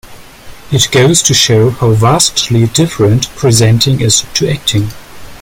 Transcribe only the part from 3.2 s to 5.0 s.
presenting is to acting.